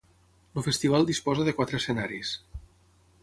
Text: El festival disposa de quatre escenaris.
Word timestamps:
El 0.59 0.63
festival 0.67 1.05
disposa 1.09 1.45
de 1.49 1.53
quatre 1.59 1.79
escenaris. 1.83 2.35